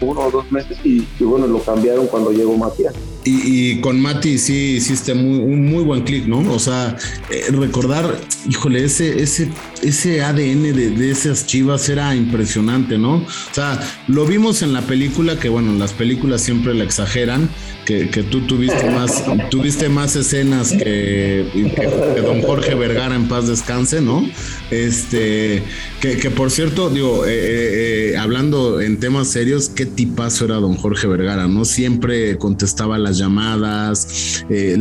uno 0.00 0.20
o 0.20 0.30
dos 0.30 0.50
meses, 0.50 0.78
y, 0.84 1.06
y 1.18 1.24
bueno, 1.24 1.46
lo 1.46 1.58
cambiaron 1.60 2.06
cuando 2.06 2.32
llegó 2.32 2.56
Matías. 2.56 2.94
Y, 3.28 3.80
con 3.80 4.00
Mati 4.00 4.38
sí 4.38 4.76
hiciste 4.76 5.12
muy, 5.12 5.38
un 5.38 5.66
muy 5.66 5.82
buen 5.82 6.02
clic, 6.02 6.26
¿no? 6.26 6.38
O 6.52 6.60
sea, 6.60 6.96
eh, 7.28 7.46
recordar, 7.50 8.20
híjole, 8.48 8.84
ese, 8.84 9.20
ese, 9.20 9.50
ese 9.82 10.22
ADN 10.22 10.62
de, 10.72 11.10
esas 11.10 11.44
chivas 11.44 11.88
era 11.88 12.14
impresionante, 12.14 12.98
¿no? 12.98 13.16
O 13.16 13.54
sea, 13.54 13.80
lo 14.06 14.26
vimos 14.26 14.62
en 14.62 14.72
la 14.72 14.82
película, 14.82 15.40
que 15.40 15.48
bueno, 15.48 15.72
las 15.72 15.92
películas 15.92 16.42
siempre 16.42 16.72
la 16.72 16.84
exageran, 16.84 17.48
que, 17.86 18.22
tú 18.30 18.40
tuviste 18.42 18.90
más, 18.90 19.24
tuviste 19.50 19.88
más 19.88 20.16
escenas 20.16 20.72
que, 20.72 21.46
don 22.22 22.42
Jorge 22.42 22.74
Vergara 22.74 23.14
en 23.14 23.28
paz 23.28 23.46
descanse, 23.46 24.00
¿no? 24.00 24.28
Este, 24.70 25.62
que, 26.00 26.30
por 26.30 26.50
cierto, 26.50 26.90
digo, 26.90 27.24
eh, 27.26 28.10
eh, 28.12 28.16
hablando 28.16 28.80
en 28.80 28.98
temas 28.98 29.28
serios, 29.28 29.68
qué 29.68 29.86
tipazo 29.86 30.44
era 30.46 30.56
don 30.56 30.74
Jorge 30.74 31.06
Vergara, 31.06 31.46
¿no? 31.46 31.64
Siempre 31.64 32.36
contestaba 32.36 32.98
las 32.98 33.18
llamadas, 33.18 34.44
eh, 34.50 34.76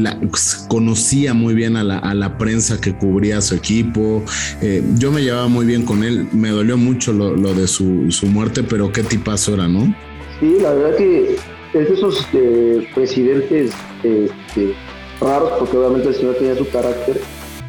conocía 0.67 1.33
muy 1.33 1.53
bien 1.53 1.77
a 1.77 1.83
la, 1.83 2.37
prensa 2.37 2.81
que 2.81 2.97
cubría 2.97 3.39
su 3.41 3.55
equipo. 3.55 4.23
Eh, 4.61 4.83
yo 4.97 5.11
me 5.11 5.21
llevaba 5.21 5.47
muy 5.47 5.65
bien 5.65 5.83
con 5.83 6.03
él, 6.03 6.27
me 6.31 6.49
dolió 6.49 6.75
mucho 6.75 7.13
lo, 7.13 7.53
de 7.53 7.67
su, 7.67 7.85
muerte, 8.23 8.63
pero 8.63 8.91
qué 8.91 9.03
tipazo 9.03 9.53
era, 9.53 9.67
¿no? 9.67 9.95
Sí, 10.39 10.57
la 10.59 10.73
verdad 10.73 10.97
que 10.97 11.37
es 11.75 11.89
de 11.89 11.93
esos 11.93 12.27
eh, 12.33 12.87
presidentes 12.95 13.71
este, 14.01 14.73
raros, 15.19 15.51
porque 15.59 15.77
obviamente 15.77 16.09
el 16.09 16.15
señor 16.15 16.35
tenía 16.35 16.55
su 16.55 16.67
carácter, 16.69 17.19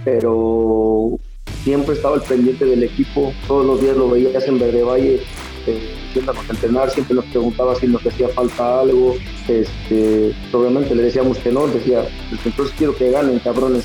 pero 0.04 1.18
siempre 1.64 1.94
estaba 1.94 2.14
al 2.14 2.22
pendiente 2.22 2.64
del 2.64 2.84
equipo, 2.84 3.32
todos 3.48 3.66
los 3.66 3.80
días 3.80 3.96
lo 3.96 4.08
veías 4.08 4.46
en 4.46 4.60
Verde 4.60 4.84
Valle 4.84 5.20
a 6.16 6.52
entrenar, 6.52 6.88
siempre 6.90 7.16
nos 7.16 7.24
preguntaba 7.26 7.74
si 7.74 7.88
nos 7.88 8.06
hacía 8.06 8.28
falta 8.28 8.80
algo, 8.80 9.16
este, 9.48 10.32
obviamente 10.52 10.94
le 10.94 11.02
decíamos 11.02 11.38
que 11.38 11.50
no, 11.50 11.66
decía, 11.66 12.06
pues 12.30 12.46
entonces 12.46 12.74
quiero 12.78 12.96
que 12.96 13.10
ganen, 13.10 13.40
cabrones. 13.40 13.84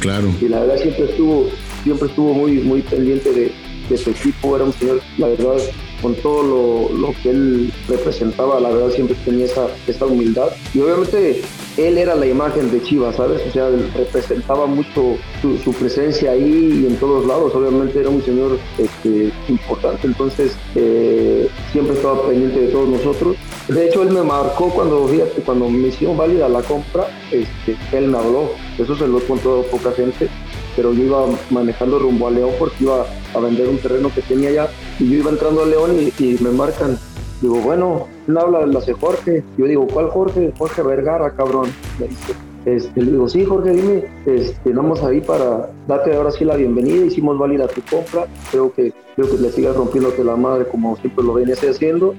claro. 0.00 0.28
Y 0.40 0.48
la 0.48 0.60
verdad 0.60 0.76
siempre 0.76 1.04
estuvo, 1.06 1.48
siempre 1.82 2.08
estuvo 2.08 2.34
muy, 2.34 2.58
muy 2.58 2.82
pendiente 2.82 3.32
de, 3.32 3.52
de 3.88 3.96
su 3.96 4.10
equipo, 4.10 4.56
era 4.56 4.66
un 4.66 4.72
señor, 4.74 5.00
la 5.16 5.28
verdad, 5.28 5.56
con 6.00 6.14
todo 6.16 6.90
lo, 6.92 7.12
que 7.22 7.30
él 7.30 7.72
representaba, 7.88 8.60
la 8.60 8.70
verdad 8.70 8.90
siempre 8.90 9.16
tenía 9.24 9.46
esa, 9.46 9.66
esa 9.86 10.06
humildad. 10.06 10.48
Y 10.74 10.80
obviamente 10.80 11.42
él 11.76 11.98
era 11.98 12.14
la 12.14 12.26
imagen 12.26 12.70
de 12.70 12.82
Chivas, 12.82 13.16
¿sabes? 13.16 13.40
O 13.48 13.52
sea, 13.52 13.70
representaba 13.96 14.66
mucho 14.66 15.16
su, 15.40 15.72
presencia 15.72 16.32
ahí 16.32 16.82
y 16.82 16.86
en 16.86 16.96
todos 16.96 17.26
lados. 17.26 17.54
Obviamente 17.54 18.00
era 18.00 18.08
un 18.08 18.22
señor 18.22 18.58
este, 18.78 19.32
importante, 19.48 20.06
entonces 20.06 20.56
eh, 20.74 21.48
siempre 21.72 21.96
estaba 21.96 22.26
pendiente 22.26 22.60
de 22.60 22.68
todos 22.68 22.88
nosotros. 22.88 23.36
De 23.68 23.86
hecho, 23.86 24.02
él 24.02 24.10
me 24.10 24.22
marcó 24.22 24.70
cuando, 24.70 25.06
fíjate, 25.08 25.42
cuando 25.42 25.68
me 25.68 25.88
hicieron 25.88 26.16
válida 26.16 26.48
la 26.48 26.62
compra, 26.62 27.06
este, 27.30 27.76
él 27.96 28.08
me 28.08 28.18
habló. 28.18 28.52
Eso 28.78 28.96
se 28.96 29.06
lo 29.06 29.18
he 29.18 29.22
contado 29.22 29.60
a 29.60 29.64
poca 29.64 29.92
gente, 29.92 30.28
pero 30.74 30.92
yo 30.92 31.04
iba 31.04 31.26
manejando 31.50 31.98
rumbo 31.98 32.28
a 32.28 32.30
León 32.30 32.50
porque 32.58 32.84
iba 32.84 33.06
a 33.34 33.40
vender 33.40 33.68
un 33.68 33.78
terreno 33.78 34.10
que 34.14 34.22
tenía 34.22 34.50
allá 34.50 34.70
y 34.98 35.10
yo 35.10 35.18
iba 35.18 35.30
entrando 35.30 35.62
a 35.62 35.66
León 35.66 35.96
y, 35.98 36.24
y 36.24 36.38
me 36.40 36.50
marcan 36.50 36.98
Digo, 37.40 37.60
bueno, 37.60 38.08
no 38.26 38.40
habla 38.40 38.60
de 38.60 38.66
la 38.66 38.80
de 38.80 38.92
Jorge. 38.94 39.44
Yo 39.56 39.66
digo, 39.66 39.86
¿cuál 39.86 40.08
Jorge? 40.10 40.52
Jorge 40.58 40.82
Vergara, 40.82 41.30
cabrón. 41.30 41.70
Me 42.00 42.08
dice, 42.08 42.34
este, 42.66 43.00
le 43.00 43.12
digo, 43.12 43.28
sí, 43.28 43.44
Jorge, 43.44 43.70
dime, 43.70 44.04
este, 44.26 44.72
vamos 44.72 45.02
ahí 45.04 45.20
para 45.20 45.70
darte 45.86 46.14
ahora 46.16 46.32
sí 46.32 46.44
la 46.44 46.56
bienvenida, 46.56 47.06
hicimos 47.06 47.38
válida 47.38 47.68
tu 47.68 47.80
compra, 47.82 48.26
creo 48.50 48.72
que, 48.72 48.92
creo 49.14 49.30
que 49.30 49.38
le 49.38 49.50
sigas 49.52 49.76
rompiéndote 49.76 50.24
la 50.24 50.36
madre 50.36 50.66
como 50.66 50.96
siempre 50.96 51.24
lo 51.24 51.34
venías 51.34 51.62
haciendo. 51.62 52.14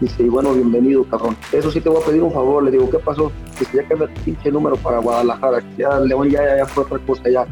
Dice, 0.00 0.22
y 0.22 0.28
bueno, 0.28 0.54
bienvenido, 0.54 1.04
cabrón. 1.04 1.36
Eso 1.52 1.70
sí 1.70 1.80
te 1.80 1.88
voy 1.88 2.00
a 2.00 2.06
pedir 2.06 2.22
un 2.22 2.32
favor, 2.32 2.62
le 2.62 2.70
digo, 2.70 2.88
¿qué 2.88 2.98
pasó? 3.00 3.32
Dice, 3.58 3.76
ya 3.76 3.88
cambia 3.88 4.06
tu 4.06 4.20
pinche 4.22 4.52
número 4.52 4.76
para 4.76 4.98
Guadalajara, 4.98 5.62
ya 5.76 5.98
León 5.98 6.30
ya, 6.30 6.56
ya, 6.56 6.64
fue 6.64 6.84
otra 6.84 6.98
cosa, 7.00 7.28
ya. 7.28 7.44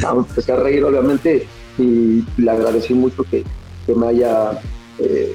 empecé 0.12 0.52
a 0.52 0.56
reír, 0.56 0.84
obviamente, 0.84 1.46
y 1.78 2.22
le 2.36 2.50
agradecí 2.50 2.92
mucho 2.92 3.24
que, 3.24 3.42
que 3.88 3.94
me 3.94 4.08
haya 4.08 4.60
eh, 4.98 5.34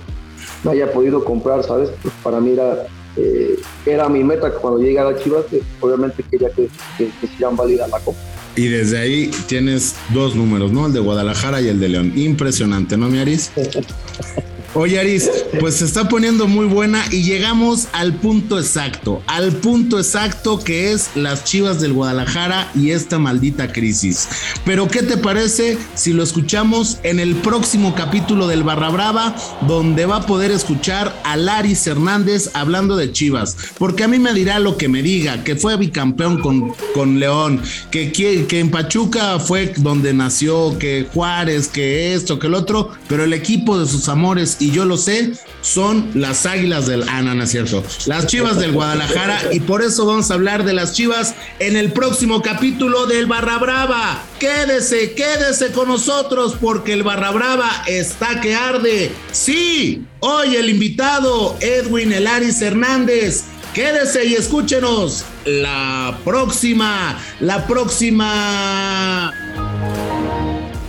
me 0.64 0.72
haya 0.72 0.92
podido 0.92 1.24
comprar, 1.26 1.64
¿sabes? 1.64 1.90
Pues 2.02 2.14
para 2.24 2.40
mí 2.40 2.52
era, 2.52 2.86
eh, 3.18 3.60
era 3.86 4.08
mi 4.08 4.24
meta 4.24 4.52
cuando 4.52 4.80
llegué 4.80 5.00
a 5.00 5.18
Chivas, 5.18 5.46
que 5.50 5.62
obviamente 5.82 6.24
quería 6.30 6.50
que, 6.50 6.70
que, 6.98 7.10
que 7.20 7.28
sean 7.38 7.56
válida 7.56 7.88
la 7.88 8.00
copa. 8.00 8.18
Y 8.56 8.68
desde 8.68 9.00
ahí 9.00 9.32
tienes 9.48 9.96
dos 10.14 10.36
números, 10.36 10.72
¿no? 10.72 10.86
El 10.86 10.94
de 10.94 11.00
Guadalajara 11.00 11.60
y 11.62 11.70
el 11.70 11.80
de 11.80 11.90
León. 11.90 12.14
Impresionante, 12.16 12.98
¿no, 12.98 13.10
Miaris? 13.10 13.52
Oye, 14.76 15.00
Aris, 15.00 15.30
pues 15.60 15.76
se 15.76 15.86
está 15.86 16.10
poniendo 16.10 16.48
muy 16.48 16.66
buena 16.66 17.06
y 17.12 17.22
llegamos 17.22 17.90
al 17.92 18.14
punto 18.14 18.58
exacto, 18.58 19.22
al 19.28 19.52
punto 19.52 20.00
exacto 20.00 20.64
que 20.64 20.92
es 20.92 21.12
las 21.14 21.44
chivas 21.44 21.80
del 21.80 21.94
Guadalajara 21.94 22.72
y 22.74 22.90
esta 22.90 23.20
maldita 23.20 23.72
crisis. 23.72 24.28
Pero, 24.66 24.88
¿qué 24.88 25.04
te 25.04 25.18
parece 25.18 25.78
si 25.94 26.12
lo 26.12 26.24
escuchamos 26.24 26.98
en 27.04 27.20
el 27.20 27.36
próximo 27.36 27.94
capítulo 27.94 28.48
del 28.48 28.64
Barra 28.64 28.90
Brava, 28.90 29.36
donde 29.68 30.08
va 30.08 30.18
a 30.18 30.26
poder 30.26 30.50
escuchar 30.50 31.22
a 31.24 31.38
Laris 31.38 31.86
Hernández 31.86 32.50
hablando 32.56 32.96
de 32.96 33.12
chivas? 33.12 33.56
Porque 33.78 34.06
a 34.06 34.08
mí 34.08 34.18
me 34.18 34.34
dirá 34.34 34.58
lo 34.58 34.78
que 34.78 34.90
me 34.90 35.04
diga, 35.04 35.44
que 35.44 35.56
fue 35.56 35.78
bicampeón 35.78 36.42
con, 36.42 36.74
con 36.96 37.20
León, 37.20 37.62
que, 37.92 38.12
que, 38.12 38.60
en 38.60 38.72
Pachuca 38.72 39.38
fue 39.38 39.72
donde 39.78 40.16
nació, 40.16 40.80
que 40.80 41.08
Juárez, 41.14 41.68
que 41.68 42.16
esto, 42.16 42.40
que 42.40 42.48
el 42.48 42.56
otro, 42.56 42.90
pero 43.08 43.24
el 43.24 43.34
equipo 43.34 43.78
de 43.78 43.88
sus 43.88 44.10
amores 44.10 44.58
y 44.64 44.72
yo 44.72 44.86
lo 44.86 44.96
sé, 44.96 45.34
son 45.62 46.10
las 46.14 46.46
águilas 46.46 46.88
del. 46.88 47.04
Ah, 47.10 47.22
no, 47.22 47.46
cierto. 47.46 47.84
Las 48.06 48.28
chivas 48.28 48.58
del 48.60 48.72
Guadalajara. 48.72 49.50
Y 49.52 49.60
por 49.60 49.82
eso 49.82 50.06
vamos 50.06 50.32
a 50.32 50.36
hablar 50.36 50.64
de 50.64 50.72
las 50.72 50.94
chivas 50.94 51.36
en 51.60 51.76
el 51.76 51.92
próximo 51.92 52.42
capítulo 52.42 53.06
del 53.06 53.26
Barra 53.26 53.58
Brava. 53.58 54.24
Quédese, 54.40 55.16
quédese 55.16 55.74
con 55.74 55.90
nosotros 55.90 56.56
porque 56.62 56.94
el 56.94 57.04
Barra 57.04 57.32
Brava 57.32 57.84
está 57.88 58.40
que 58.40 58.56
arde. 58.56 59.12
Sí, 59.34 60.06
hoy 60.22 60.56
el 60.56 60.70
invitado 60.70 61.58
Edwin 61.60 62.14
Elaris 62.14 62.62
Hernández. 62.62 63.44
Quédese 63.74 64.24
y 64.26 64.36
escúchenos 64.36 65.26
la 65.46 66.20
próxima, 66.24 67.20
la 67.42 67.68
próxima 67.68 69.34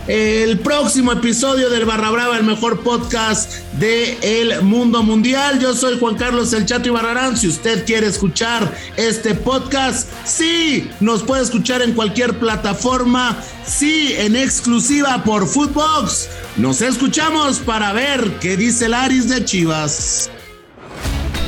el 0.07 0.59
próximo 0.59 1.11
episodio 1.11 1.69
del 1.69 1.85
Barra 1.85 2.11
Brava, 2.11 2.37
el 2.37 2.43
mejor 2.43 2.81
podcast 2.81 3.53
del 3.79 4.17
el 4.21 4.61
mundo 4.61 5.03
mundial. 5.03 5.59
Yo 5.59 5.73
soy 5.73 5.99
Juan 5.99 6.15
Carlos 6.15 6.53
El 6.53 6.65
Chato 6.65 6.89
Ibarrarán. 6.89 7.37
Si 7.37 7.47
usted 7.47 7.85
quiere 7.85 8.07
escuchar 8.07 8.75
este 8.97 9.33
podcast, 9.33 10.07
sí, 10.25 10.89
nos 10.99 11.23
puede 11.23 11.43
escuchar 11.43 11.81
en 11.81 11.93
cualquier 11.93 12.37
plataforma, 12.39 13.37
sí, 13.65 14.13
en 14.17 14.35
exclusiva 14.35 15.23
por 15.23 15.47
Footbox. 15.47 16.29
Nos 16.57 16.81
escuchamos 16.81 17.59
para 17.59 17.93
ver 17.93 18.39
qué 18.39 18.57
dice 18.57 18.85
el 18.85 18.93
Aris 18.93 19.29
de 19.29 19.43
Chivas. 19.43 20.29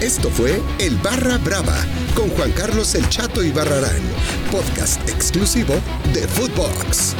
Esto 0.01 0.29
fue 0.29 0.61
El 0.77 0.95
Barra 0.97 1.37
Brava 1.39 1.77
con 2.15 2.29
Juan 2.29 2.51
Carlos 2.51 2.93
El 2.93 3.07
Chato 3.09 3.43
y 3.43 3.51
Barrarán, 3.51 4.01
podcast 4.51 5.07
exclusivo 5.09 5.73
de 6.13 6.27
Footbox. 6.27 7.15